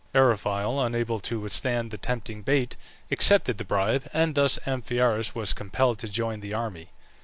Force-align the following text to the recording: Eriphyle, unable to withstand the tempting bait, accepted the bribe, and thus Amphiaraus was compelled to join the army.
Eriphyle, 0.15 0.83
unable 0.83 1.19
to 1.19 1.39
withstand 1.41 1.91
the 1.91 1.97
tempting 1.99 2.41
bait, 2.41 2.75
accepted 3.11 3.59
the 3.59 3.63
bribe, 3.63 4.09
and 4.11 4.33
thus 4.33 4.57
Amphiaraus 4.65 5.35
was 5.35 5.53
compelled 5.53 5.99
to 5.99 6.07
join 6.09 6.39
the 6.39 6.55
army. 6.55 6.89